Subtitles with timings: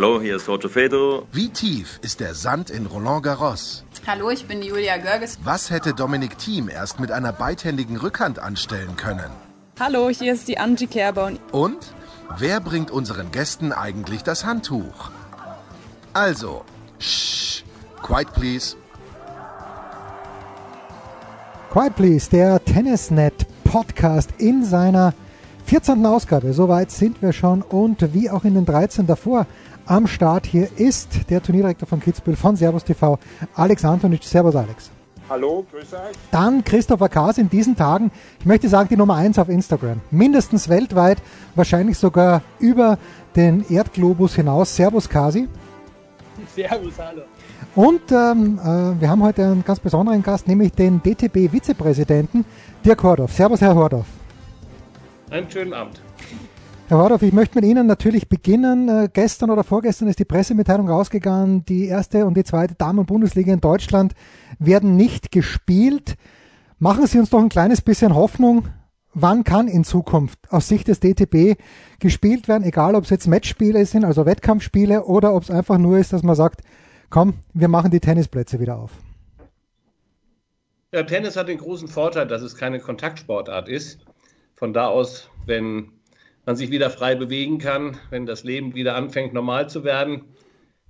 [0.00, 1.26] Hallo, hier ist Roger Fedor.
[1.30, 3.84] Wie tief ist der Sand in Roland Garros?
[4.06, 5.38] Hallo, ich bin Julia Görges.
[5.44, 9.30] Was hätte Dominik Thiem erst mit einer beidhändigen Rückhand anstellen können?
[9.78, 11.32] Hallo, hier ist die Angie Kerber.
[11.52, 11.92] Und
[12.38, 15.10] wer bringt unseren Gästen eigentlich das Handtuch?
[16.14, 16.64] Also,
[16.98, 17.62] shh,
[18.02, 18.76] quiet please.
[21.70, 25.12] Quiet Please, der Tennisnet Podcast in seiner
[25.70, 26.04] 14.
[26.04, 26.52] Ausgabe.
[26.52, 29.46] Soweit sind wir schon und wie auch in den 13 davor
[29.90, 33.18] am Start hier ist der Turnierdirektor von Kitzbühel von Servus TV,
[33.54, 34.22] Alex Antonic.
[34.22, 34.88] Servus Alex.
[35.28, 36.16] Hallo, grüße euch.
[36.30, 40.00] Dann Christopher Kaas in diesen Tagen, ich möchte sagen, die Nummer 1 auf Instagram.
[40.12, 41.18] Mindestens weltweit,
[41.56, 42.98] wahrscheinlich sogar über
[43.34, 44.76] den Erdglobus hinaus.
[44.76, 45.48] Servus Kasi.
[46.54, 47.22] Servus, hallo.
[47.74, 52.44] Und ähm, äh, wir haben heute einen ganz besonderen Gast, nämlich den DTB-Vizepräsidenten
[52.84, 53.32] Dirk Hordorf.
[53.32, 54.06] Servus, Herr Hordorf.
[55.30, 56.00] Einen schönen Abend.
[56.90, 58.88] Herr Hordorf, ich möchte mit Ihnen natürlich beginnen.
[58.88, 63.60] Äh, gestern oder vorgestern ist die Pressemitteilung rausgegangen, die erste und die zweite Damen-Bundesliga in
[63.60, 64.14] Deutschland
[64.58, 66.16] werden nicht gespielt.
[66.80, 68.66] Machen Sie uns doch ein kleines bisschen Hoffnung.
[69.14, 71.60] Wann kann in Zukunft aus Sicht des DTB
[72.00, 75.96] gespielt werden, egal ob es jetzt Matchspiele sind, also Wettkampfspiele, oder ob es einfach nur
[75.96, 76.62] ist, dass man sagt,
[77.08, 78.90] komm, wir machen die Tennisplätze wieder auf.
[80.92, 84.00] Ja, Tennis hat den großen Vorteil, dass es keine Kontaktsportart ist.
[84.56, 85.99] Von da aus, wenn
[86.46, 90.24] man sich wieder frei bewegen kann, wenn das Leben wieder anfängt normal zu werden,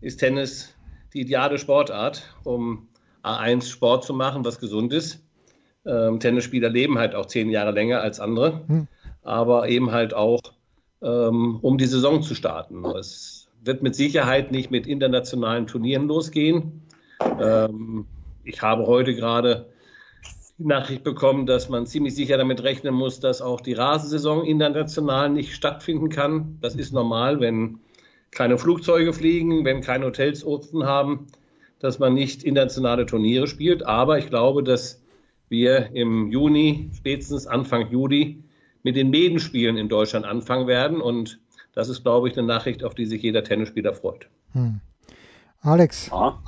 [0.01, 0.75] ist Tennis
[1.13, 2.89] die ideale Sportart, um
[3.23, 5.25] A1 Sport zu machen, was gesund ist.
[5.85, 8.87] Ähm, Tennisspieler leben halt auch zehn Jahre länger als andere, hm.
[9.23, 10.41] aber eben halt auch,
[11.03, 12.85] ähm, um die Saison zu starten.
[12.85, 16.83] Es wird mit Sicherheit nicht mit internationalen Turnieren losgehen.
[17.41, 18.07] Ähm,
[18.45, 19.67] ich habe heute gerade
[20.67, 25.55] Nachricht bekommen, dass man ziemlich sicher damit rechnen muss, dass auch die Rasensaison international nicht
[25.55, 26.59] stattfinden kann.
[26.61, 27.81] Das ist normal, wenn
[28.31, 31.27] keine Flugzeuge fliegen, wenn keine Hotels offen haben,
[31.79, 33.87] dass man nicht internationale Turniere spielt.
[33.87, 35.03] Aber ich glaube, dass
[35.49, 38.43] wir im Juni, spätestens Anfang Juli,
[38.83, 41.01] mit den Medenspielen in Deutschland anfangen werden.
[41.01, 41.41] Und
[41.75, 44.29] das ist, glaube ich, eine Nachricht, auf die sich jeder Tennisspieler freut.
[44.53, 44.81] Hm.
[45.63, 46.39] Alex, ja.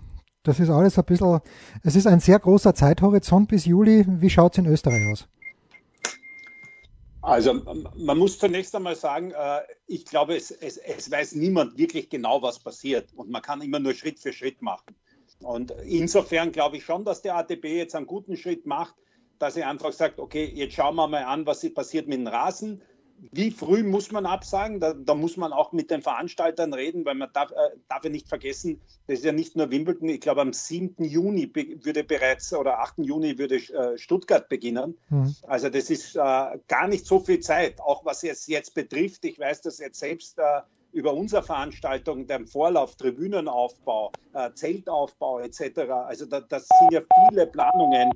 [0.42, 1.40] Das ist alles ein bisschen,
[1.84, 4.04] es ist ein sehr großer Zeithorizont bis Juli.
[4.08, 5.28] Wie schaut es in Österreich aus?
[7.20, 7.54] Also
[7.96, 12.42] man muss zunächst einmal sagen, äh, ich glaube, es, es, es, weiß niemand wirklich genau,
[12.42, 13.10] was passiert.
[13.14, 14.96] Und man kann immer nur Schritt für Schritt machen.
[15.38, 18.96] Und insofern glaube ich schon, dass der ATB jetzt einen guten Schritt macht,
[19.38, 22.82] dass er einfach sagt, okay, jetzt schauen wir mal an, was passiert mit dem Rasen
[23.30, 24.80] wie früh muss man absagen?
[24.80, 28.10] Da, da, muss man auch mit den Veranstaltern reden, weil man darf, äh, darf ja
[28.10, 31.04] nicht vergessen, das ist ja nicht nur Wimbledon, ich glaube am 7.
[31.04, 32.98] Juni würde bereits oder 8.
[32.98, 34.98] Juni würde äh, Stuttgart beginnen.
[35.08, 35.34] Mhm.
[35.46, 39.24] Also das ist äh, gar nicht so viel Zeit, auch was es jetzt betrifft.
[39.24, 40.60] Ich weiß das jetzt selbst äh,
[40.92, 45.78] über unsere Veranstaltung, den Vorlauf, Tribünenaufbau, äh, Zeltaufbau etc.
[46.06, 48.10] Also da, das sind ja viele Planungen,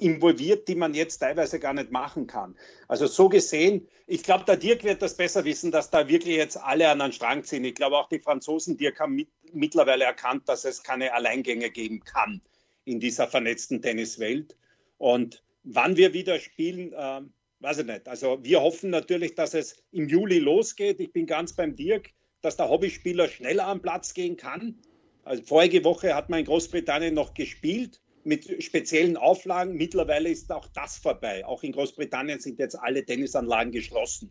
[0.00, 2.56] involviert, die man jetzt teilweise gar nicht machen kann.
[2.86, 6.56] Also so gesehen, ich glaube, der Dirk wird das besser wissen, dass da wirklich jetzt
[6.56, 7.64] alle an einen Strang ziehen.
[7.64, 12.00] Ich glaube auch die Franzosen, Dirk haben mit, mittlerweile erkannt, dass es keine Alleingänge geben
[12.00, 12.40] kann
[12.84, 14.56] in dieser vernetzten Tenniswelt.
[14.96, 17.20] Und wann wir wieder spielen, äh,
[17.60, 18.08] weiß ich nicht.
[18.08, 21.00] Also wir hoffen natürlich, dass es im Juli losgeht.
[21.00, 22.10] Ich bin ganz beim Dirk,
[22.40, 24.78] dass der Hobbyspieler schneller am Platz gehen kann.
[25.24, 29.74] Also vorige Woche hat man in Großbritannien noch gespielt mit speziellen Auflagen.
[29.74, 31.44] Mittlerweile ist auch das vorbei.
[31.44, 34.30] Auch in Großbritannien sind jetzt alle Tennisanlagen geschlossen.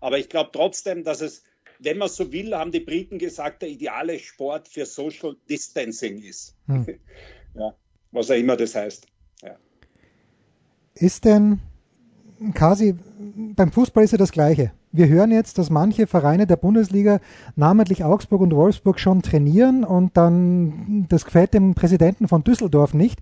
[0.00, 1.42] Aber ich glaube trotzdem, dass es,
[1.80, 6.56] wenn man so will, haben die Briten gesagt, der ideale Sport für Social Distancing ist.
[6.66, 6.86] Hm.
[7.56, 7.72] Ja,
[8.10, 9.06] was auch immer das heißt.
[9.44, 9.56] Ja.
[10.96, 11.60] Ist denn,
[12.52, 12.96] Kasi,
[13.54, 14.72] beim Fußball ist ja das Gleiche.
[14.96, 17.18] Wir hören jetzt, dass manche Vereine der Bundesliga,
[17.56, 23.18] namentlich Augsburg und Wolfsburg, schon trainieren und dann, das gefällt dem Präsidenten von Düsseldorf nicht.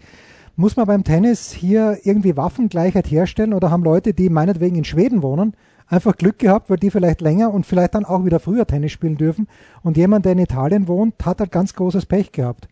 [0.55, 5.23] Muss man beim Tennis hier irgendwie Waffengleichheit herstellen oder haben Leute, die meinetwegen in Schweden
[5.23, 5.55] wohnen,
[5.87, 9.17] einfach Glück gehabt, weil die vielleicht länger und vielleicht dann auch wieder früher Tennis spielen
[9.17, 9.49] dürfen
[9.83, 12.69] und jemand, der in Italien wohnt, hat halt ganz großes Pech gehabt?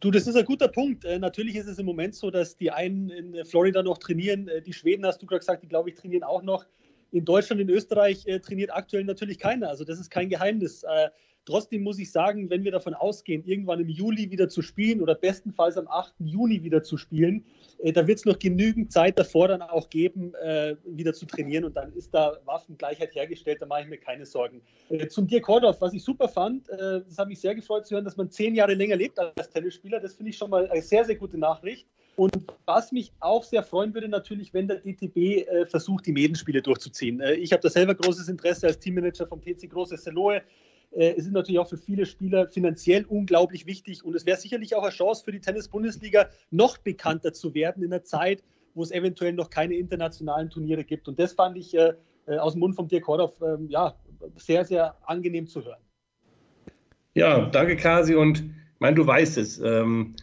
[0.00, 1.04] Du, das ist ein guter Punkt.
[1.04, 4.48] Äh, natürlich ist es im Moment so, dass die einen in Florida noch trainieren.
[4.48, 6.64] Äh, die Schweden, hast du gerade gesagt, die glaube ich trainieren auch noch
[7.12, 9.68] in Deutschland, in Österreich äh, trainiert aktuell natürlich keiner.
[9.68, 10.82] Also das ist kein Geheimnis.
[10.82, 11.10] Äh,
[11.46, 15.14] Trotzdem muss ich sagen, wenn wir davon ausgehen, irgendwann im Juli wieder zu spielen oder
[15.14, 16.12] bestenfalls am 8.
[16.18, 17.44] Juni wieder zu spielen,
[17.78, 21.64] äh, da wird es noch genügend Zeit davor dann auch geben, äh, wieder zu trainieren
[21.64, 24.60] und dann ist da Waffengleichheit hergestellt, da mache ich mir keine Sorgen.
[24.88, 27.94] Äh, zum Dirk Hordorf, was ich super fand, äh, das hat mich sehr gefreut zu
[27.94, 30.82] hören, dass man zehn Jahre länger lebt als Tennisspieler, das finde ich schon mal eine
[30.82, 31.86] sehr, sehr gute Nachricht.
[32.16, 32.32] Und
[32.64, 37.20] was mich auch sehr freuen würde, natürlich, wenn der DTB äh, versucht, die Medenspiele durchzuziehen.
[37.20, 40.40] Äh, ich habe da selber großes Interesse als Teammanager vom TC Große Seloe.
[40.92, 44.74] Äh, es ist natürlich auch für viele Spieler finanziell unglaublich wichtig und es wäre sicherlich
[44.74, 48.42] auch eine Chance für die Tennis-Bundesliga, noch bekannter zu werden in einer Zeit,
[48.74, 51.08] wo es eventuell noch keine internationalen Turniere gibt.
[51.08, 51.92] Und das fand ich äh,
[52.26, 53.94] äh aus dem Mund von Dirk Hordoff ähm, ja,
[54.36, 55.80] sehr, sehr angenehm zu hören.
[57.12, 59.58] Ja, danke Kasi und ich meine, du weißt es.
[59.58, 60.14] Ähm,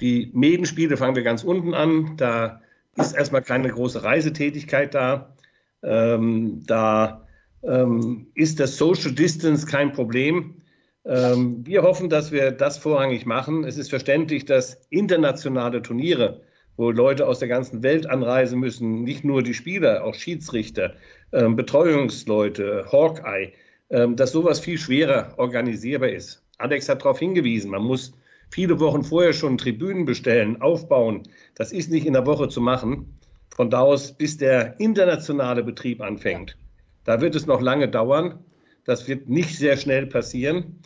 [0.00, 2.16] die Medenspiele fangen wir ganz unten an.
[2.16, 2.60] Da
[2.96, 5.34] ist erstmal keine große Reisetätigkeit da.
[5.82, 7.26] Ähm, da
[7.62, 10.62] ähm, ist das Social Distance kein Problem.
[11.04, 13.64] Ähm, wir hoffen, dass wir das vorrangig machen.
[13.64, 16.40] Es ist verständlich, dass internationale Turniere,
[16.76, 20.94] wo Leute aus der ganzen Welt anreisen müssen, nicht nur die Spieler, auch Schiedsrichter,
[21.32, 23.52] ähm, Betreuungsleute, Hawkeye,
[23.90, 26.42] ähm, dass sowas viel schwerer organisierbar ist.
[26.58, 28.14] Alex hat darauf hingewiesen, man muss
[28.54, 31.24] viele Wochen vorher schon Tribünen bestellen, aufbauen.
[31.56, 33.18] Das ist nicht in der Woche zu machen.
[33.50, 36.56] Von da aus, bis der internationale Betrieb anfängt.
[37.04, 38.38] Da wird es noch lange dauern.
[38.84, 40.78] Das wird nicht sehr schnell passieren.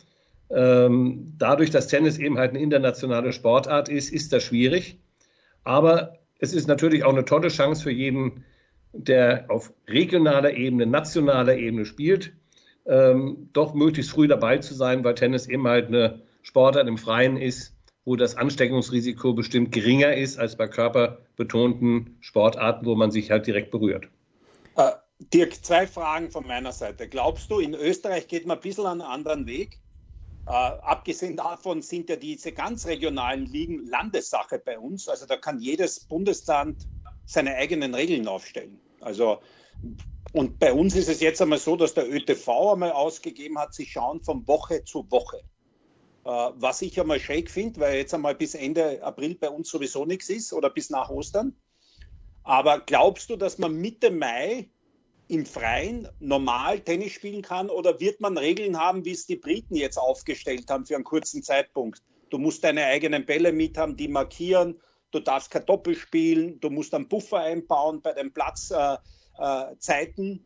[0.49, 4.97] Ähm, dadurch, dass Tennis eben halt eine internationale Sportart ist, ist das schwierig.
[5.63, 8.45] Aber es ist natürlich auch eine tolle Chance für jeden,
[8.93, 12.33] der auf regionaler Ebene, nationaler Ebene spielt,
[12.87, 17.37] ähm, doch möglichst früh dabei zu sein, weil Tennis eben halt eine Sportart im Freien
[17.37, 17.75] ist,
[18.05, 23.69] wo das Ansteckungsrisiko bestimmt geringer ist als bei körperbetonten Sportarten, wo man sich halt direkt
[23.69, 24.07] berührt.
[24.75, 24.93] Äh,
[25.31, 27.07] Dirk, zwei Fragen von meiner Seite.
[27.07, 29.79] Glaubst du, in Österreich geht man ein bisschen einen anderen Weg?
[30.47, 35.07] Äh, abgesehen davon sind ja diese ganz regionalen Ligen Landessache bei uns.
[35.07, 36.87] Also da kann jedes Bundesland
[37.27, 38.79] seine eigenen Regeln aufstellen.
[39.01, 39.37] Also
[40.33, 43.85] und bei uns ist es jetzt einmal so, dass der ÖTV einmal ausgegeben hat, sie
[43.85, 45.43] schauen von Woche zu Woche.
[46.29, 50.05] Äh, was ich einmal schräg finde, weil jetzt einmal bis Ende April bei uns sowieso
[50.05, 51.55] nichts ist oder bis nach Ostern.
[52.43, 54.69] Aber glaubst du, dass man Mitte Mai
[55.27, 59.75] im Freien normal Tennis spielen kann oder wird man Regeln haben, wie es die Briten
[59.75, 62.03] jetzt aufgestellt haben für einen kurzen Zeitpunkt?
[62.29, 64.79] Du musst deine eigenen Bälle mit haben, die markieren,
[65.09, 69.01] du darfst kein Doppel spielen, du musst einen Buffer einbauen bei den Platzzeiten.
[69.39, 70.39] Äh, äh,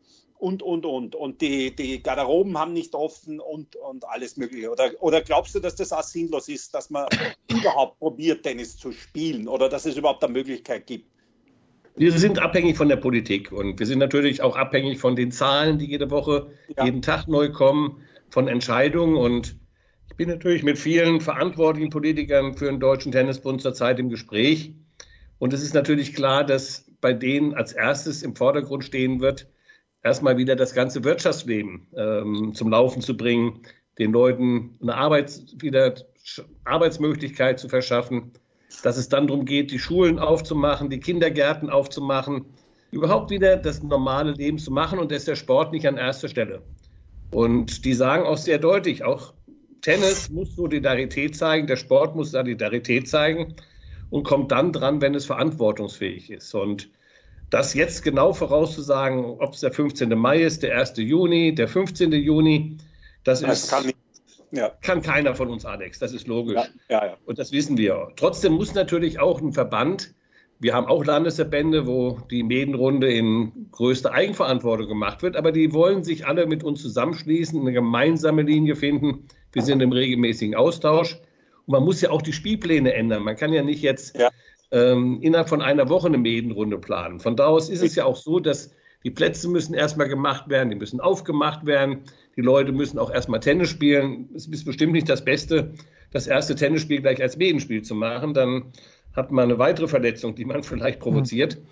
[0.44, 1.14] und, und, und.
[1.14, 4.70] Und die, die Garderoben haben nicht offen und, und alles Mögliche.
[4.70, 7.06] Oder, oder glaubst du, dass das auch sinnlos ist, dass man
[7.50, 11.06] überhaupt probiert, Tennis zu spielen oder dass es überhaupt eine Möglichkeit gibt?
[11.96, 15.78] Wir sind abhängig von der Politik und wir sind natürlich auch abhängig von den Zahlen,
[15.78, 16.84] die jede Woche, ja.
[16.84, 19.16] jeden Tag neu kommen, von Entscheidungen.
[19.16, 19.56] Und
[20.10, 24.74] ich bin natürlich mit vielen verantwortlichen Politikern für den Deutschen Tennisbund zurzeit im Gespräch.
[25.38, 29.46] Und es ist natürlich klar, dass bei denen als erstes im Vordergrund stehen wird,
[30.04, 33.60] erstmal wieder das ganze Wirtschaftsleben ähm, zum Laufen zu bringen,
[33.98, 35.94] den Leuten eine Arbeit, wieder
[36.64, 38.32] Arbeitsmöglichkeit zu verschaffen,
[38.82, 42.44] dass es dann darum geht, die Schulen aufzumachen, die Kindergärten aufzumachen,
[42.90, 46.28] überhaupt wieder das normale Leben zu machen und da ist der Sport nicht an erster
[46.28, 46.62] Stelle.
[47.30, 49.32] Und die sagen auch sehr deutlich, auch
[49.80, 53.56] Tennis muss Solidarität zeigen, der Sport muss Solidarität zeigen
[54.10, 56.54] und kommt dann dran, wenn es verantwortungsfähig ist.
[56.54, 56.88] Und
[57.50, 60.08] das jetzt genau vorauszusagen, ob es der 15.
[60.18, 60.94] Mai ist, der 1.
[60.96, 62.12] Juni, der 15.
[62.12, 62.78] Juni,
[63.22, 63.92] das, das ist, kann,
[64.50, 64.70] ja.
[64.82, 65.98] kann, keiner von uns, Alex.
[65.98, 66.60] Das ist logisch.
[66.88, 68.08] Ja, ja, Und das wissen wir.
[68.16, 70.14] Trotzdem muss natürlich auch ein Verband,
[70.60, 76.04] wir haben auch Landesverbände, wo die Medenrunde in größter Eigenverantwortung gemacht wird, aber die wollen
[76.04, 79.26] sich alle mit uns zusammenschließen, eine gemeinsame Linie finden.
[79.52, 81.20] Wir sind im regelmäßigen Austausch.
[81.66, 83.24] Und man muss ja auch die Spielpläne ändern.
[83.24, 84.16] Man kann ja nicht jetzt
[84.70, 87.20] ähm, innerhalb von einer Woche eine Medenrunde planen.
[87.20, 88.70] Von da aus ist es ja auch so, dass
[89.04, 92.04] die Plätze müssen erstmal gemacht werden, die müssen aufgemacht werden,
[92.36, 94.30] die Leute müssen auch erstmal Tennis spielen.
[94.34, 95.74] Es ist bestimmt nicht das Beste,
[96.10, 98.32] das erste Tennisspiel gleich als Medenspiel zu machen.
[98.32, 98.72] Dann
[99.14, 101.58] hat man eine weitere Verletzung, die man vielleicht provoziert.
[101.58, 101.66] Mhm.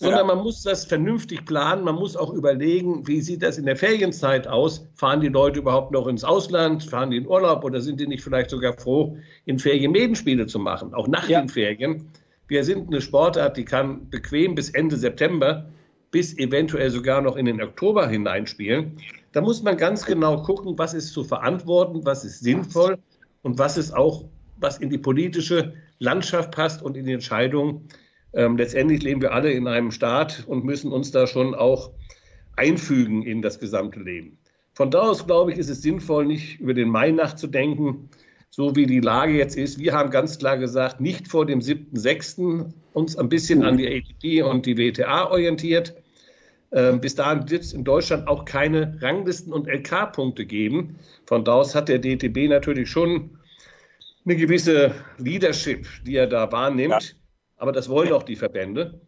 [0.00, 0.34] Sondern ja.
[0.34, 1.82] man muss das vernünftig planen.
[1.82, 4.86] Man muss auch überlegen, wie sieht das in der Ferienzeit aus?
[4.94, 6.84] Fahren die Leute überhaupt noch ins Ausland?
[6.84, 10.60] Fahren die in Urlaub oder sind die nicht vielleicht sogar froh, in Ferien Medenspiele zu
[10.60, 10.94] machen?
[10.94, 11.40] Auch nach ja.
[11.40, 12.06] den Ferien
[12.48, 15.70] wir sind eine Sportart, die kann bequem bis Ende September,
[16.10, 18.96] bis eventuell sogar noch in den Oktober hineinspielen.
[19.32, 22.98] Da muss man ganz genau gucken, was ist zu verantworten, was ist sinnvoll
[23.42, 24.24] und was ist auch,
[24.56, 27.88] was in die politische Landschaft passt und in die Entscheidungen.
[28.32, 31.90] Ähm, letztendlich leben wir alle in einem Staat und müssen uns da schon auch
[32.56, 34.38] einfügen in das gesamte Leben.
[34.72, 38.08] Von da aus, glaube ich, ist es sinnvoll, nicht über den Mai nachzudenken,
[38.50, 39.78] so wie die Lage jetzt ist.
[39.78, 42.72] Wir haben ganz klar gesagt, nicht vor dem 7.6.
[42.92, 45.94] uns ein bisschen an die ATP und die WTA orientiert.
[46.70, 50.98] Ähm, bis dahin wird es in Deutschland auch keine Ranglisten und LK-Punkte geben.
[51.26, 53.30] Von da aus hat der DTB natürlich schon
[54.24, 56.90] eine gewisse Leadership, die er da wahrnimmt.
[56.90, 57.16] Ja.
[57.56, 59.00] Aber das wollen auch die Verbände.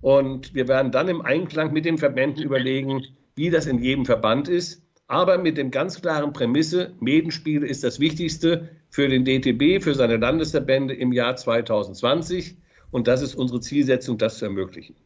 [0.00, 3.04] Und wir werden dann im Einklang mit den Verbänden überlegen,
[3.36, 4.82] wie das in jedem Verband ist.
[5.08, 10.16] Aber mit dem ganz klaren Prämisse, Medenspiele ist das Wichtigste für den DTB, für seine
[10.16, 12.56] Landesverbände im Jahr 2020.
[12.90, 14.96] Und das ist unsere Zielsetzung, das zu ermöglichen.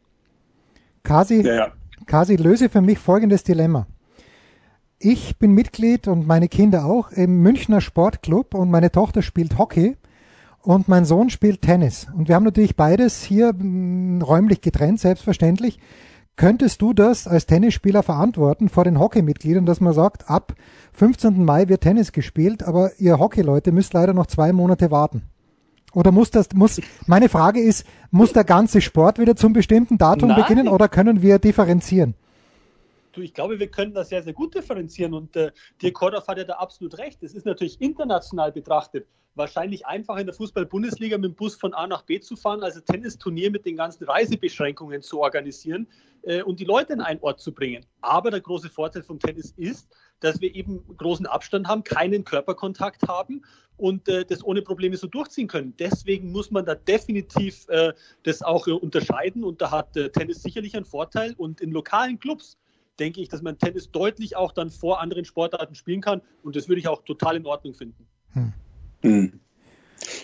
[1.03, 1.71] Kasi, ja.
[2.05, 3.87] Kasi löse für mich folgendes Dilemma.
[4.97, 9.97] Ich bin Mitglied und meine Kinder auch im Münchner Sportclub und meine Tochter spielt Hockey
[10.61, 12.07] und mein Sohn spielt Tennis.
[12.15, 15.79] Und wir haben natürlich beides hier mm, räumlich getrennt, selbstverständlich.
[16.41, 20.55] Könntest du das als Tennisspieler verantworten vor den Hockeymitgliedern, dass man sagt, ab
[20.93, 21.45] 15.
[21.45, 25.21] Mai wird Tennis gespielt, aber ihr Hockeyleute müsst leider noch zwei Monate warten?
[25.93, 30.29] Oder muss das, muss, meine Frage ist, muss der ganze Sport wieder zum bestimmten Datum
[30.29, 30.41] Nein.
[30.41, 32.15] beginnen oder können wir differenzieren?
[33.11, 35.51] Du, ich glaube, wir können das sehr, sehr gut differenzieren und äh,
[35.81, 37.21] Dirk Kordoff hat ja da absolut recht.
[37.23, 41.87] Es ist natürlich international betrachtet wahrscheinlich einfacher in der Fußball-Bundesliga mit dem Bus von A
[41.87, 45.87] nach B zu fahren, als ein Tennisturnier mit den ganzen Reisebeschränkungen zu organisieren
[46.23, 47.85] äh, und die Leute in einen Ort zu bringen.
[48.01, 49.89] Aber der große Vorteil vom Tennis ist,
[50.19, 53.41] dass wir eben großen Abstand haben, keinen Körperkontakt haben
[53.77, 55.73] und äh, das ohne Probleme so durchziehen können.
[55.79, 60.43] Deswegen muss man da definitiv äh, das auch äh, unterscheiden und da hat äh, Tennis
[60.43, 62.57] sicherlich einen Vorteil und in lokalen Clubs
[62.99, 66.21] denke ich, dass man Tennis deutlich auch dann vor anderen Sportarten spielen kann.
[66.43, 68.07] Und das würde ich auch total in Ordnung finden.
[68.33, 68.53] Hm.
[69.01, 69.39] Hm.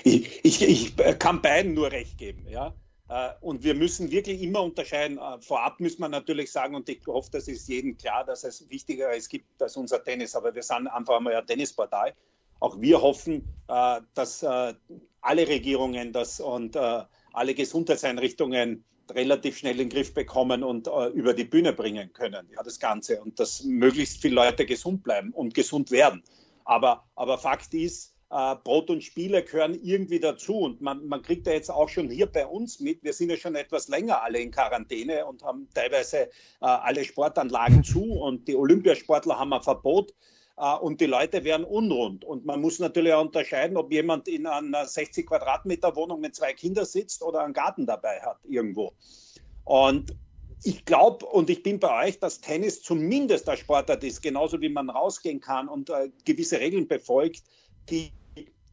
[0.04, 2.46] Ich, ich, ich, kann beiden nur recht geben.
[2.50, 2.74] Ja?
[3.10, 5.18] Äh, und wir müssen wirklich immer unterscheiden.
[5.18, 8.70] Äh, vorab müssen wir natürlich sagen, und ich hoffe, das ist jedem klar, dass es
[8.70, 10.36] wichtiger ist gibt als unser Tennis.
[10.36, 12.14] Aber wir sind einfach mal eine Tennispartei.
[12.60, 16.76] Auch wir hoffen, äh, dass alle Regierungen das und
[17.38, 22.48] alle Gesundheitseinrichtungen relativ schnell in den Griff bekommen und äh, über die Bühne bringen können,
[22.54, 23.22] ja, das Ganze.
[23.22, 26.24] Und dass möglichst viele Leute gesund bleiben und gesund werden.
[26.66, 30.58] Aber, aber Fakt ist, äh, Brot und Spiele gehören irgendwie dazu.
[30.58, 33.38] Und man, man kriegt ja jetzt auch schon hier bei uns mit, wir sind ja
[33.38, 36.30] schon etwas länger alle in Quarantäne und haben teilweise äh,
[36.60, 40.14] alle Sportanlagen zu und die Olympiasportler haben ein Verbot.
[40.58, 42.26] Äh, und die Leute werden unrund.
[42.26, 46.54] Und man muss natürlich auch unterscheiden, ob jemand in einer 60 Quadratmeter Wohnung mit zwei
[46.54, 48.94] Kindern sitzt oder einen Garten dabei hat irgendwo.
[49.64, 50.16] Und
[50.64, 54.70] ich glaube und ich bin bei euch, dass Tennis zumindest der Sportart ist, genauso wie
[54.70, 57.44] man rausgehen kann und äh, gewisse Regeln befolgt,
[57.90, 58.12] die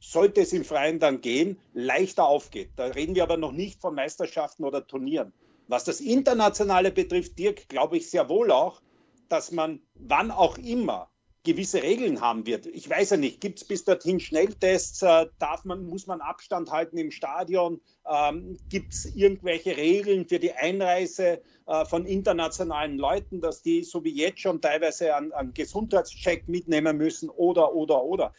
[0.00, 2.70] sollte es im Freien dann gehen, leichter aufgeht.
[2.76, 5.32] Da reden wir aber noch nicht von Meisterschaften oder Turnieren.
[5.66, 8.82] Was das Internationale betrifft, Dirk, glaube ich sehr wohl auch,
[9.28, 11.08] dass man wann auch immer
[11.44, 12.66] gewisse Regeln haben wird.
[12.66, 15.02] Ich weiß ja nicht, gibt es bis dorthin Schnelltests?
[15.02, 17.80] Äh, darf man, muss man Abstand halten im Stadion?
[18.10, 24.02] Ähm, gibt es irgendwelche Regeln für die Einreise äh, von internationalen Leuten, dass die so
[24.04, 28.32] wie jetzt schon teilweise einen, Gesundheitscheck mitnehmen müssen oder, oder, oder?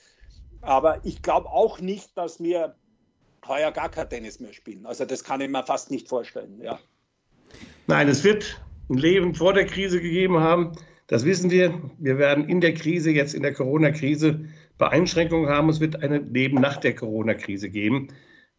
[0.62, 2.75] Aber ich glaube auch nicht, dass wir
[3.47, 4.88] heuer gar kein Tennis mehr spielen.
[4.88, 6.59] Also das kann ich mir fast nicht vorstellen.
[6.59, 6.79] Ja.
[7.85, 8.59] Nein, es wird
[8.89, 10.75] ein Leben vor der Krise gegeben haben
[11.07, 11.79] das wissen wir.
[12.00, 14.45] Wir werden in der Krise, jetzt in der Corona-Krise,
[14.77, 15.69] Beeinschränkungen haben.
[15.69, 18.07] Es wird ein Leben nach der Corona-Krise geben.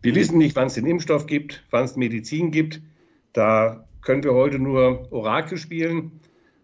[0.00, 2.80] Wir wissen nicht, wann es den Impfstoff gibt, wann es Medizin gibt.
[3.32, 6.20] Da können wir heute nur Orakel spielen.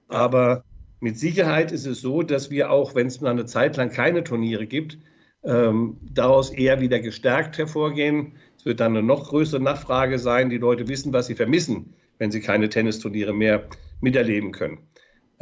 [0.09, 0.65] Aber
[1.01, 4.67] mit Sicherheit ist es so, dass wir auch, wenn es eine Zeit lang keine Turniere
[4.67, 4.99] gibt,
[5.45, 8.35] ähm, daraus eher wieder gestärkt hervorgehen.
[8.57, 10.51] Es wird dann eine noch größere Nachfrage sein.
[10.51, 13.67] Die Leute wissen, was sie vermissen, wenn sie keine Tennisturniere mehr
[14.01, 14.79] miterleben können.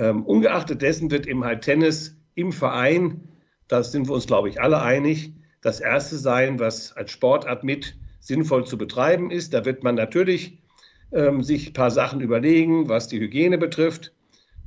[0.01, 3.29] Ähm, ungeachtet dessen wird eben halt Tennis im Verein,
[3.69, 7.95] da sind wir uns, glaube ich, alle einig, das erste sein, was als Sportart mit
[8.19, 9.53] sinnvoll zu betreiben ist.
[9.53, 10.59] Da wird man natürlich
[11.13, 14.15] ähm, sich ein paar Sachen überlegen, was die Hygiene betrifft.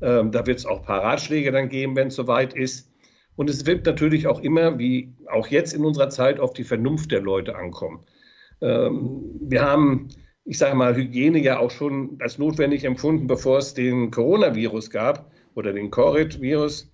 [0.01, 2.91] Ähm, da wird es auch ein paar Ratschläge dann geben, wenn es soweit ist.
[3.35, 7.11] Und es wird natürlich auch immer, wie auch jetzt in unserer Zeit, auf die Vernunft
[7.11, 8.05] der Leute ankommen.
[8.61, 10.09] Ähm, wir haben
[10.45, 15.31] ich sage mal, Hygiene ja auch schon als notwendig empfunden, bevor es den Coronavirus gab
[15.55, 16.91] oder den Covid-Virus.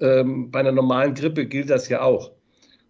[0.00, 2.32] Ähm, bei einer normalen Grippe gilt das ja auch.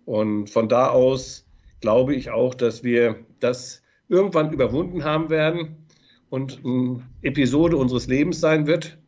[0.04, 1.46] Und von da aus
[1.80, 5.86] glaube ich auch, dass wir das irgendwann überwunden haben werden
[6.28, 8.98] und eine Episode unseres Lebens sein wird.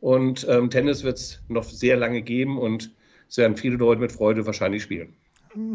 [0.00, 2.94] Und ähm, Tennis wird es noch sehr lange geben und
[3.28, 5.16] es werden viele Leute mit Freude wahrscheinlich spielen.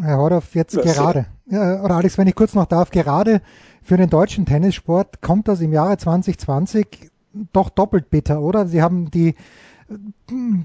[0.01, 3.41] Herr Hordoff, jetzt das gerade, ja, oder Alex, wenn ich kurz noch darf, gerade
[3.81, 7.09] für den deutschen Tennissport kommt das im Jahre 2020
[7.53, 8.67] doch doppelt bitter, oder?
[8.67, 9.35] Sie haben die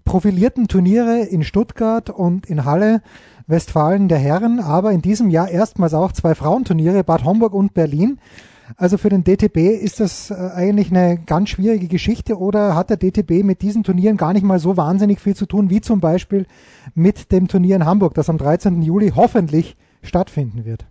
[0.04, 3.02] profilierten Turniere in Stuttgart und in Halle,
[3.46, 8.18] Westfalen der Herren, aber in diesem Jahr erstmals auch zwei Frauenturniere, Bad Homburg und Berlin.
[8.76, 12.96] Also für den DTB ist das äh, eigentlich eine ganz schwierige Geschichte oder hat der
[12.96, 16.46] DTB mit diesen Turnieren gar nicht mal so wahnsinnig viel zu tun, wie zum Beispiel
[16.94, 18.82] mit dem Turnier in Hamburg, das am 13.
[18.82, 20.85] Juli hoffentlich stattfinden wird?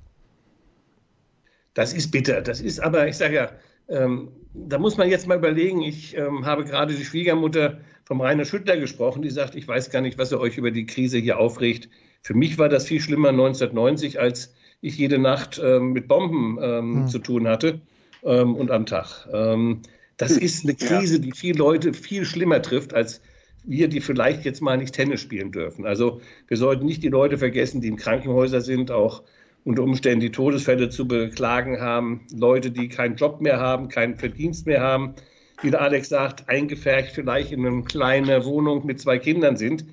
[1.73, 2.41] Das ist bitter.
[2.41, 3.49] Das ist aber, ich sage ja,
[3.89, 5.81] ähm, da muss man jetzt mal überlegen.
[5.81, 10.01] Ich ähm, habe gerade die Schwiegermutter vom Rainer Schüttler gesprochen, die sagt, ich weiß gar
[10.01, 11.89] nicht, was er euch über die Krise hier aufregt.
[12.21, 14.53] Für mich war das viel schlimmer 1990, als
[14.85, 17.07] ich jede Nacht ähm, mit Bomben ähm, hm.
[17.07, 17.81] zu tun hatte
[18.23, 19.27] ähm, und am Tag.
[19.33, 19.81] Ähm,
[20.17, 23.21] das ist eine Krise, die viele Leute viel schlimmer trifft, als
[23.63, 25.87] wir, die vielleicht jetzt mal nicht Tennis spielen dürfen.
[25.87, 29.23] Also wir sollten nicht die Leute vergessen, die in Krankenhäusern sind, auch
[29.63, 34.67] unter Umständen die Todesfälle zu beklagen haben, Leute, die keinen Job mehr haben, keinen Verdienst
[34.67, 35.15] mehr haben,
[35.63, 39.83] wie der Alex sagt, eingefärbt vielleicht in eine kleine Wohnung mit zwei Kindern sind.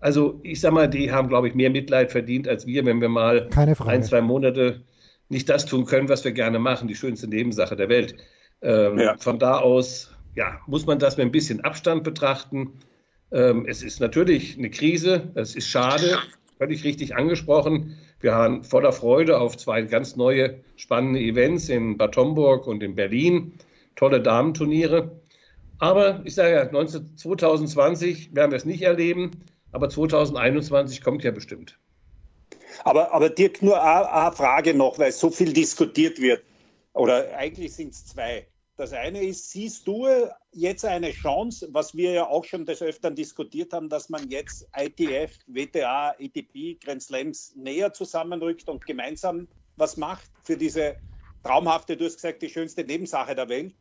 [0.00, 3.08] Also ich sag mal, die haben, glaube ich, mehr Mitleid verdient als wir, wenn wir
[3.08, 4.82] mal ein, zwei Monate
[5.28, 8.14] nicht das tun können, was wir gerne machen, die schönste Nebensache der Welt.
[8.62, 9.16] Ähm, ja.
[9.18, 12.74] Von da aus ja, muss man das mit ein bisschen Abstand betrachten.
[13.32, 16.16] Ähm, es ist natürlich eine Krise, es ist schade,
[16.58, 17.96] völlig richtig angesprochen.
[18.20, 22.94] Wir haben voller Freude auf zwei ganz neue spannende Events in Bad Homburg und in
[22.94, 23.52] Berlin.
[23.96, 25.20] Tolle Damenturniere.
[25.78, 29.32] Aber ich sage ja, 2020 werden wir es nicht erleben,
[29.72, 31.78] aber 2021 kommt ja bestimmt.
[32.84, 36.42] Aber, aber Dirk, nur eine Frage noch, weil so viel diskutiert wird.
[36.92, 38.46] Oder eigentlich sind es zwei.
[38.76, 40.06] Das eine ist, siehst du
[40.52, 44.68] jetzt eine Chance, was wir ja auch schon des Öfteren diskutiert haben, dass man jetzt
[44.76, 50.96] ITF, WTA, ATP, Grand Slams näher zusammenrückt und gemeinsam was macht für diese
[51.42, 53.74] traumhafte, du hast gesagt, die schönste Nebensache der Welt?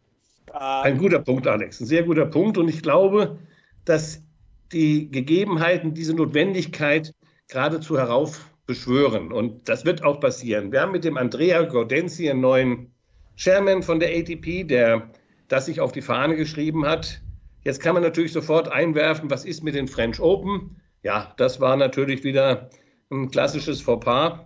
[0.53, 2.57] Ein guter Punkt, Alex, ein sehr guter Punkt.
[2.57, 3.39] Und ich glaube,
[3.85, 4.21] dass
[4.71, 7.13] die Gegebenheiten diese Notwendigkeit
[7.47, 9.31] geradezu heraufbeschwören.
[9.31, 10.71] Und das wird auch passieren.
[10.71, 12.91] Wir haben mit dem Andrea Gaudenzi einen neuen
[13.35, 15.11] Chairman von der ATP, der
[15.47, 17.21] das sich auf die Fahne geschrieben hat.
[17.63, 20.77] Jetzt kann man natürlich sofort einwerfen, was ist mit den French Open?
[21.03, 22.69] Ja, das war natürlich wieder
[23.09, 24.39] ein klassisches Fauxpas.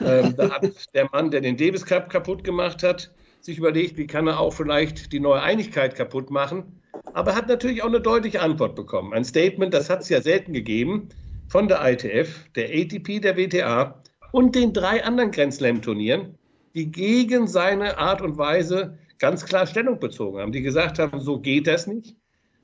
[0.00, 4.06] Ähm, da hat der Mann, der den Davis Cup kaputt gemacht hat, sich überlegt, wie
[4.06, 6.82] kann er auch vielleicht die neue Einigkeit kaputt machen.
[7.12, 9.12] Aber hat natürlich auch eine deutliche Antwort bekommen.
[9.12, 11.08] Ein Statement, das hat es ja selten gegeben,
[11.48, 16.36] von der ITF, der ATP, der WTA und den drei anderen Grand Slam-Turnieren
[16.76, 21.40] die gegen seine Art und Weise ganz klar Stellung bezogen haben, die gesagt haben, so
[21.40, 22.14] geht das nicht.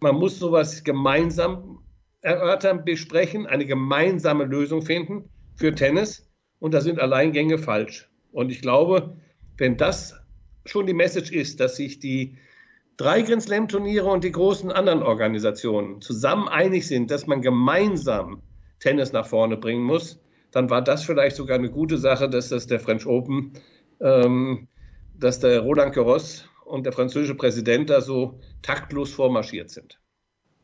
[0.01, 1.79] Man muss sowas gemeinsam
[2.21, 6.29] erörtern, besprechen, eine gemeinsame Lösung finden für Tennis.
[6.59, 8.11] Und da sind Alleingänge falsch.
[8.33, 9.17] Und ich glaube,
[9.57, 10.15] wenn das
[10.67, 12.37] schon die Message ist, dass sich die
[13.03, 18.43] drei Grand Slam Turniere und die großen anderen Organisationen zusammen einig sind, dass man gemeinsam
[18.79, 20.21] Tennis nach vorne bringen muss,
[20.53, 23.53] dann war das vielleicht sogar eine gute Sache, dass das der French Open
[24.01, 24.69] ähm,
[25.19, 30.01] dass der Roland Garros und der französische Präsident da so taktlos vormarschiert sind.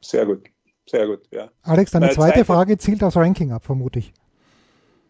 [0.00, 0.48] Sehr gut,
[0.86, 1.50] sehr gut, ja.
[1.62, 4.12] Alex, deine äh, zweite Frage zielt aufs Ranking ab, vermute ich.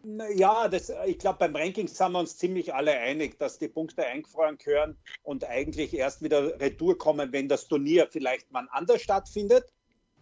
[0.05, 4.07] Ja, das, ich glaube, beim Ranking sind wir uns ziemlich alle einig, dass die Punkte
[4.07, 9.73] eingefroren gehören und eigentlich erst wieder retour kommen, wenn das Turnier vielleicht mal anders stattfindet,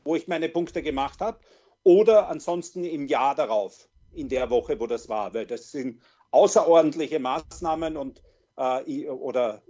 [0.04, 1.38] wo ich meine Punkte gemacht habe,
[1.82, 7.18] oder ansonsten im Jahr darauf, in der Woche, wo das war, weil das sind außerordentliche
[7.18, 8.22] Maßnahmen und
[8.56, 9.62] äh, oder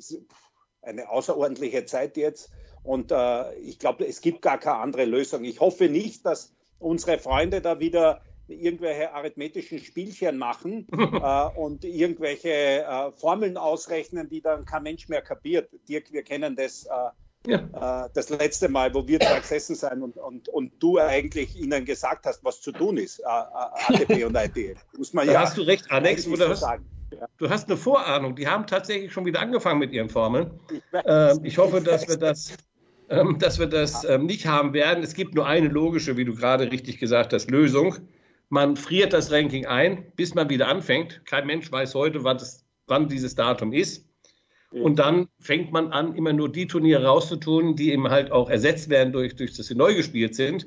[0.83, 2.51] eine außerordentliche Zeit jetzt.
[2.83, 5.45] Und äh, ich glaube, es gibt gar keine andere Lösung.
[5.45, 12.49] Ich hoffe nicht, dass unsere Freunde da wieder irgendwelche arithmetischen Spielchen machen äh, und irgendwelche
[12.49, 15.71] äh, Formeln ausrechnen, die dann kein Mensch mehr kapiert.
[15.89, 17.11] Dirk, wir kennen das äh,
[17.47, 18.05] ja.
[18.05, 21.85] Äh, das letzte Mal, wo wir da gesessen sind und, und, und du eigentlich ihnen
[21.85, 24.77] gesagt hast, was zu tun ist, äh, ATP und IT.
[24.97, 26.27] Muss man da ja hast du recht, Alex.
[26.27, 26.85] Oder sagen.
[27.13, 27.29] Ja.
[27.39, 28.35] Du hast eine Vorahnung.
[28.35, 30.51] Die haben tatsächlich schon wieder angefangen mit ihren Formeln.
[30.73, 32.57] Ich, ähm, ich hoffe, dass wir das,
[33.09, 35.05] ähm, dass wir das ähm, nicht haben werden.
[35.05, 37.97] Es gibt nur eine logische, wie du gerade richtig gesagt hast, Lösung.
[38.49, 41.25] Man friert das Ranking ein, bis man wieder anfängt.
[41.27, 44.07] Kein Mensch weiß heute, wann, das, wann dieses Datum ist.
[44.71, 48.89] Und dann fängt man an, immer nur die Turniere rauszutun, die eben halt auch ersetzt
[48.91, 50.67] werden durch, durch dass sie neu gespielt sind.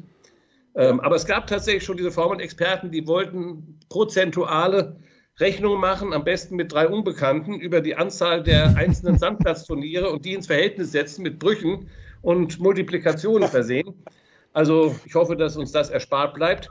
[0.75, 4.99] Ähm, aber es gab tatsächlich schon diese Formelexperten, die wollten prozentuale
[5.39, 10.33] Rechnungen machen, am besten mit drei Unbekannten, über die Anzahl der einzelnen Sandplatzturniere und die
[10.33, 11.89] ins Verhältnis setzen mit Brüchen
[12.21, 13.93] und Multiplikationen versehen.
[14.53, 16.69] Also ich hoffe, dass uns das erspart bleibt,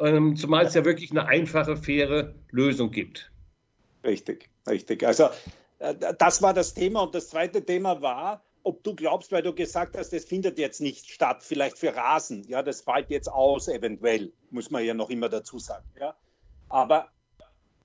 [0.00, 3.30] ähm, zumal es ja wirklich eine einfache, faire Lösung gibt.
[4.04, 5.04] Richtig, richtig.
[5.04, 5.28] Also
[5.78, 7.02] äh, das war das Thema.
[7.02, 10.80] Und das zweite Thema war, ob du glaubst, weil du gesagt hast, das findet jetzt
[10.80, 12.44] nicht statt, vielleicht für Rasen.
[12.48, 15.86] Ja, das fällt jetzt aus, eventuell, muss man ja noch immer dazu sagen.
[15.98, 16.14] Ja.
[16.68, 17.08] Aber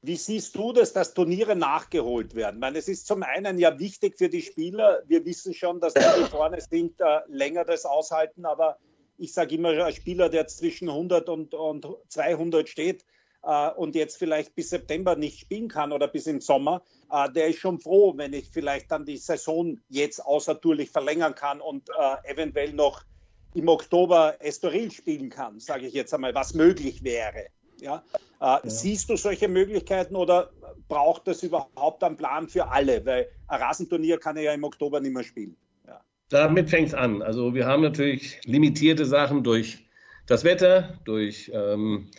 [0.02, 2.58] wie siehst du das, dass Turniere nachgeholt werden?
[2.58, 5.02] Ich meine, es ist zum einen ja wichtig für die Spieler.
[5.08, 8.46] Wir wissen schon, dass die, die vorne sind, äh, länger das aushalten.
[8.46, 8.78] Aber
[9.18, 13.06] ich sage immer, ein Spieler, der zwischen 100 und, und 200 steht,
[13.46, 17.48] äh, und jetzt vielleicht bis September nicht spielen kann oder bis im Sommer, äh, der
[17.48, 22.32] ist schon froh, wenn ich vielleicht dann die Saison jetzt außertourlich verlängern kann und äh,
[22.32, 23.04] eventuell noch
[23.54, 27.46] im Oktober Estoril spielen kann, sage ich jetzt einmal, was möglich wäre.
[27.80, 28.04] Ja?
[28.42, 28.62] Äh, ja?
[28.64, 30.52] Siehst du solche Möglichkeiten oder
[30.88, 33.06] braucht das überhaupt einen Plan für alle?
[33.06, 35.56] Weil ein Rasenturnier kann er ja im Oktober nicht mehr spielen.
[36.30, 37.22] Damit fängt es an.
[37.22, 39.86] Also wir haben natürlich limitierte Sachen durch
[40.26, 42.10] das Wetter, durch ähm,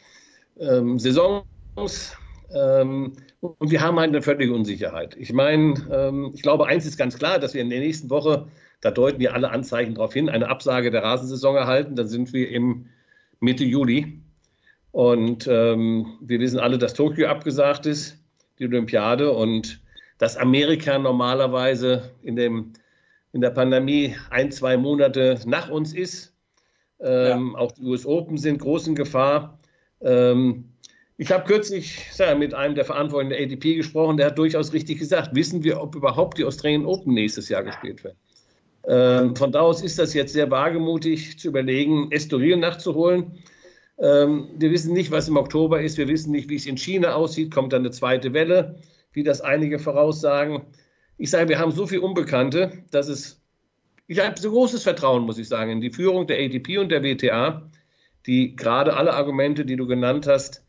[0.59, 2.17] ähm, Saisons.
[2.55, 5.17] Ähm, und wir haben halt eine völlige Unsicherheit.
[5.17, 8.47] Ich meine, ähm, ich glaube, eins ist ganz klar, dass wir in der nächsten Woche,
[8.81, 11.97] da deuten wir alle Anzeichen darauf hin, eine Absage der Rasensaison erhalten.
[11.97, 12.87] Dann sind wir im
[13.41, 14.21] Mitte Juli.
[14.93, 18.19] Und ähm, wir wissen alle, dass Tokio abgesagt ist,
[18.59, 19.81] die Olympiade, und
[20.19, 22.73] dass Amerika normalerweise in, dem,
[23.37, 26.35] in der Pandemie ein, zwei Monate nach uns ist.
[27.01, 27.59] Ähm, ja.
[27.61, 29.61] Auch die US Open sind groß in Gefahr.
[30.01, 30.73] Ähm,
[31.19, 34.99] ich habe kürzlich ja, mit einem der Verantwortlichen der ADP gesprochen, der hat durchaus richtig
[34.99, 38.17] gesagt, wissen wir, ob überhaupt die Australian Open nächstes Jahr gespielt werden.
[38.89, 43.33] Ähm, von da aus ist das jetzt sehr wagemutig zu überlegen, Estoril nachzuholen.
[43.99, 45.99] Ähm, wir wissen nicht, was im Oktober ist.
[45.99, 47.51] Wir wissen nicht, wie es in China aussieht.
[47.51, 48.77] Kommt dann eine zweite Welle,
[49.13, 50.63] wie das einige voraussagen.
[51.19, 53.41] Ich sage, wir haben so viel Unbekannte, dass es,
[54.07, 57.03] ich habe so großes Vertrauen, muss ich sagen, in die Führung der ATP und der
[57.03, 57.71] WTA,
[58.27, 60.65] die gerade alle Argumente, die du genannt hast,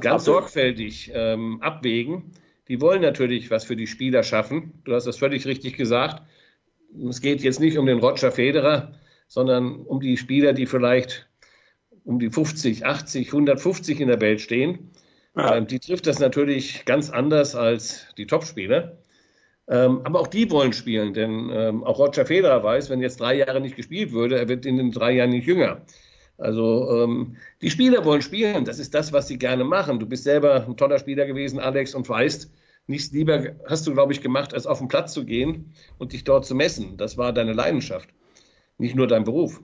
[0.00, 2.32] ganz sorgfältig ähm, abwägen.
[2.68, 4.72] Die wollen natürlich was für die Spieler schaffen.
[4.84, 6.22] Du hast das völlig richtig gesagt.
[7.08, 8.94] Es geht jetzt nicht um den Roger Federer,
[9.28, 11.28] sondern um die Spieler, die vielleicht
[12.04, 14.90] um die 50, 80, 150 in der Welt stehen.
[15.36, 15.56] Ja.
[15.56, 18.98] Ähm, die trifft das natürlich ganz anders als die Topspieler.
[19.66, 23.34] Ähm, aber auch die wollen spielen, denn ähm, auch Roger Federer weiß, wenn jetzt drei
[23.36, 25.80] Jahre nicht gespielt würde, er wird in den drei Jahren nicht jünger.
[26.36, 30.00] Also ähm, die Spieler wollen spielen, das ist das, was sie gerne machen.
[30.00, 32.50] Du bist selber ein toller Spieler gewesen, Alex, und weißt,
[32.88, 36.24] nichts lieber hast du, glaube ich, gemacht, als auf den Platz zu gehen und dich
[36.24, 36.96] dort zu messen.
[36.98, 38.10] Das war deine Leidenschaft,
[38.76, 39.62] nicht nur dein Beruf.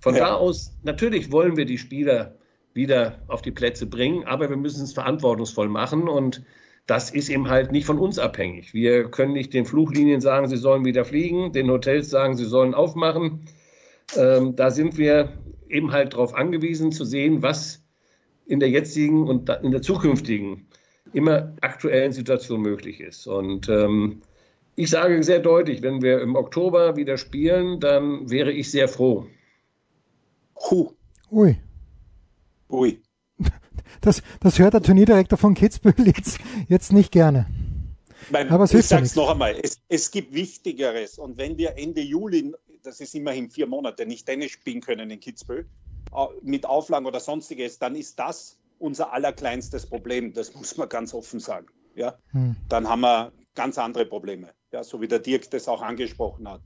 [0.00, 0.28] Von ja.
[0.28, 2.34] da aus, natürlich wollen wir die Spieler
[2.72, 6.42] wieder auf die Plätze bringen, aber wir müssen es verantwortungsvoll machen und
[6.88, 8.72] das ist eben halt nicht von uns abhängig.
[8.72, 12.72] Wir können nicht den Fluglinien sagen, sie sollen wieder fliegen, den Hotels sagen, sie sollen
[12.72, 13.44] aufmachen.
[14.16, 15.34] Ähm, da sind wir
[15.68, 17.84] eben halt darauf angewiesen zu sehen, was
[18.46, 20.66] in der jetzigen und in der zukünftigen
[21.12, 23.26] immer aktuellen Situation möglich ist.
[23.26, 24.22] Und ähm,
[24.74, 29.26] ich sage sehr deutlich, wenn wir im Oktober wieder spielen, dann wäre ich sehr froh.
[30.70, 30.92] Huh.
[31.30, 31.54] Ui.
[32.70, 32.98] Ui.
[34.08, 37.46] Das, das hört der Turnierdirektor von Kitzbühel jetzt, jetzt nicht gerne.
[38.30, 41.18] Mein, Aber es ich sage es noch einmal, es, es gibt Wichtigeres.
[41.18, 45.20] Und wenn wir Ende Juli das ist immerhin vier Monate, nicht Tennis spielen können in
[45.20, 45.66] Kitzbühel,
[46.42, 50.32] mit Auflagen oder sonstiges, dann ist das unser allerkleinstes Problem.
[50.32, 51.66] Das muss man ganz offen sagen.
[51.94, 52.18] Ja?
[52.30, 52.56] Hm.
[52.68, 54.82] Dann haben wir ganz andere Probleme, ja?
[54.84, 56.62] so wie der Dirk das auch angesprochen hat.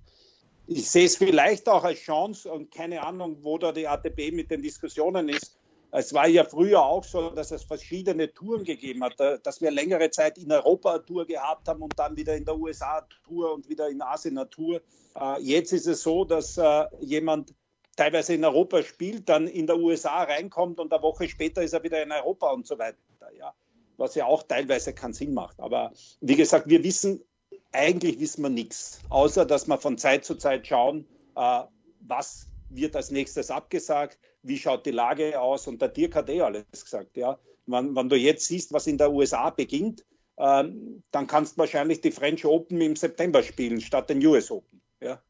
[0.68, 4.50] Ich sehe es vielleicht auch als Chance und keine Ahnung, wo da die ATP mit
[4.50, 5.58] den Diskussionen ist.
[5.94, 10.10] Es war ja früher auch so, dass es verschiedene Touren gegeben hat, dass wir längere
[10.10, 13.52] Zeit in Europa eine Tour gehabt haben und dann wieder in der USA eine Tour
[13.52, 14.80] und wieder in Asien eine Tour.
[15.14, 17.54] Äh, jetzt ist es so, dass äh, jemand
[17.94, 21.82] teilweise in Europa spielt, dann in der USA reinkommt und eine Woche später ist er
[21.82, 22.96] wieder in Europa und so weiter.
[23.38, 23.54] Ja.
[23.98, 25.60] Was ja auch teilweise keinen Sinn macht.
[25.60, 27.22] Aber wie gesagt, wir wissen,
[27.70, 31.64] eigentlich wissen wir nichts, außer dass wir von Zeit zu Zeit schauen, äh,
[32.00, 36.40] was wird als nächstes abgesagt, wie schaut die Lage aus und der Dirk hat eh
[36.40, 37.16] alles gesagt.
[37.16, 37.38] Ja.
[37.66, 40.04] Wenn, wenn du jetzt siehst, was in der USA beginnt,
[40.38, 44.80] ähm, dann kannst du wahrscheinlich die French Open im September spielen statt den US Open.
[45.00, 45.20] Ja.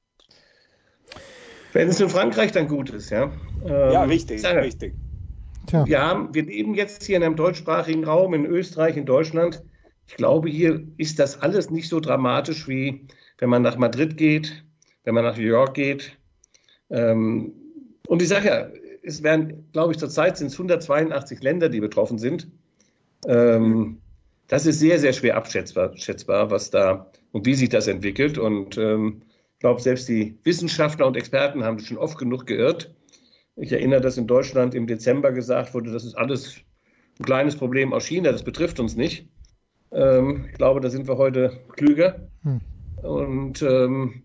[1.72, 3.32] Wenn es in Frankreich dann gut ist, ja.
[3.64, 4.94] Ähm, ja, richtig, sage, richtig.
[5.66, 5.86] Tja.
[5.86, 9.62] Wir, haben, wir leben jetzt hier in einem deutschsprachigen Raum, in Österreich, in Deutschland.
[10.06, 13.06] Ich glaube, hier ist das alles nicht so dramatisch, wie
[13.38, 14.64] wenn man nach Madrid geht,
[15.04, 16.18] wenn man nach New York geht.
[16.90, 17.54] Ähm,
[18.06, 18.68] und ich sage ja,
[19.02, 22.48] es werden, glaube ich, zurzeit sind es 182 Länder, die betroffen sind.
[23.26, 23.98] Ähm,
[24.48, 28.38] das ist sehr, sehr schwer abschätzbar, was da und wie sich das entwickelt.
[28.38, 29.22] Und ähm,
[29.62, 32.92] glaube, selbst die Wissenschaftler und Experten haben sich schon oft genug geirrt.
[33.56, 36.56] Ich erinnere, dass in Deutschland im Dezember gesagt wurde, das ist alles
[37.18, 39.28] ein kleines Problem aus China, das betrifft uns nicht.
[39.92, 42.28] Ähm, ich glaube, da sind wir heute klüger.
[42.42, 42.60] Hm.
[43.02, 44.22] Und ähm,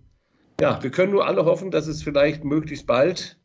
[0.60, 3.38] ja, wir können nur alle hoffen, dass es vielleicht möglichst bald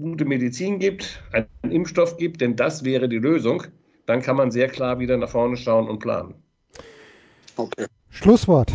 [0.00, 3.64] gute Medizin gibt, einen Impfstoff gibt, denn das wäre die Lösung.
[4.06, 6.34] Dann kann man sehr klar wieder nach vorne schauen und planen.
[7.56, 7.86] Okay.
[8.08, 8.72] Schlusswort.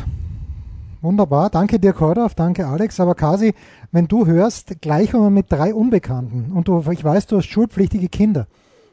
[1.02, 1.50] Wunderbar.
[1.50, 2.36] Danke dir, Kordorf.
[2.36, 3.00] Danke, Alex.
[3.00, 3.54] Aber Kasi,
[3.92, 8.48] wenn du hörst, Gleichungen mit drei Unbekannten und du, ich weiß, du hast schulpflichtige Kinder,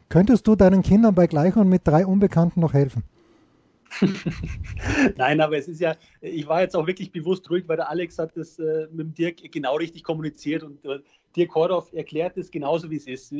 [0.08, 3.02] könntest du deinen Kindern bei Gleichungen mit drei Unbekannten noch helfen?
[5.16, 8.18] Nein, aber es ist ja, ich war jetzt auch wirklich bewusst ruhig, weil der Alex
[8.18, 10.98] hat das äh, mit dem Dirk genau richtig kommuniziert und äh,
[11.36, 13.32] Dirk Kordorf erklärt es genauso, wie es ist.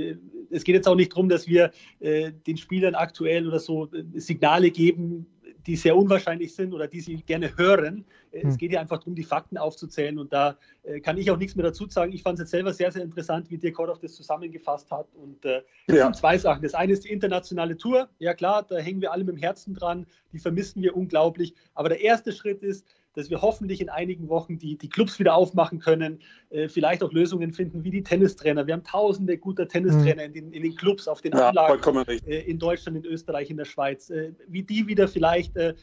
[0.50, 4.04] Es geht jetzt auch nicht darum, dass wir äh, den Spielern aktuell oder so äh,
[4.14, 5.26] Signale geben,
[5.66, 8.04] die sehr unwahrscheinlich sind oder die sie gerne hören.
[8.32, 8.48] Hm.
[8.48, 11.54] Es geht ja einfach darum, die Fakten aufzuzählen und da äh, kann ich auch nichts
[11.54, 12.12] mehr dazu sagen.
[12.12, 15.06] Ich fand es jetzt selber sehr, sehr interessant, wie Dirk Kordoff das zusammengefasst hat.
[15.14, 16.04] Und äh, ja.
[16.04, 16.62] sind zwei Sachen.
[16.62, 18.08] Das eine ist die internationale Tour.
[18.18, 20.06] Ja klar, da hängen wir alle mit dem Herzen dran.
[20.32, 21.54] Die vermissen wir unglaublich.
[21.74, 25.34] Aber der erste Schritt ist, dass wir hoffentlich in einigen Wochen die, die Clubs wieder
[25.34, 26.20] aufmachen können,
[26.50, 28.66] äh, vielleicht auch Lösungen finden wie die Tennistrainer.
[28.66, 30.28] Wir haben tausende guter Tennistrainer mhm.
[30.28, 33.56] in, den, in den Clubs, auf den ja, Anlagen äh, in Deutschland, in Österreich, in
[33.56, 35.74] der Schweiz, äh, wie die wieder vielleicht äh,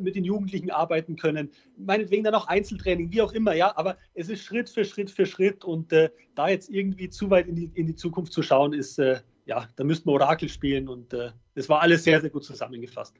[0.00, 1.50] mit den Jugendlichen arbeiten können.
[1.76, 5.26] Meinetwegen dann auch Einzeltraining, wie auch immer, ja, aber es ist Schritt für Schritt für
[5.26, 8.72] Schritt und äh, da jetzt irgendwie zu weit in die, in die Zukunft zu schauen,
[8.72, 12.28] ist äh, ja, da müssten wir Orakel spielen und äh, das war alles sehr, sehr
[12.28, 13.14] gut zusammengefasst.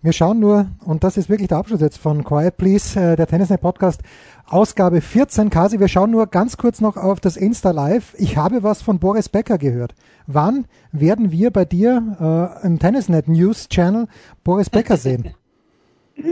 [0.00, 3.26] Wir schauen nur, und das ist wirklich der Abschluss jetzt von Quiet Please, äh, der
[3.26, 4.00] Tennisnet Podcast,
[4.46, 5.50] Ausgabe 14.
[5.50, 8.14] Kasi, wir schauen nur ganz kurz noch auf das Insta Live.
[8.16, 9.94] Ich habe was von Boris Becker gehört.
[10.26, 14.08] Wann werden wir bei dir äh, im Tennisnet News Channel
[14.44, 15.34] Boris Becker sehen?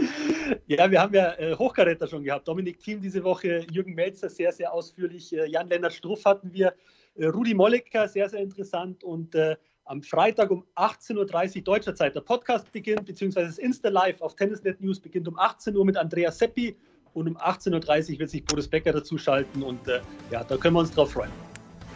[0.68, 2.48] Ja, wir haben ja äh, Hochkaräter schon gehabt.
[2.48, 5.32] Dominik Thiem diese Woche, Jürgen Melzer sehr, sehr ausführlich.
[5.32, 6.74] Äh, Jan-Lennart Struff hatten wir.
[7.16, 9.04] Äh, Rudi Mollecker, sehr, sehr interessant.
[9.04, 14.20] Und äh, am Freitag um 18.30 Uhr deutscher Zeit der Podcast beginnt, beziehungsweise das Insta-Live
[14.20, 16.76] auf Tennisnet News beginnt um 18 Uhr mit Andreas Seppi.
[17.14, 19.62] Und um 18.30 Uhr wird sich Boris Becker dazuschalten.
[19.62, 20.00] Und äh,
[20.30, 21.30] ja, da können wir uns drauf freuen.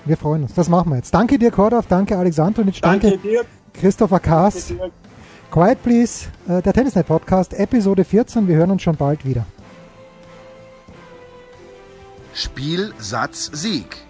[0.06, 0.54] Wir freuen uns.
[0.54, 1.12] Das machen wir jetzt.
[1.12, 1.86] Danke dir, Kordov.
[1.86, 2.80] Danke, Alexandronic.
[2.80, 3.44] Danke, danke dir.
[3.74, 4.72] Christopher Kaas.
[5.50, 8.46] Quiet Please, äh, der Tennisnet Podcast, Episode 14.
[8.46, 9.44] Wir hören uns schon bald wieder.
[12.32, 14.09] Spiel, Satz, Sieg.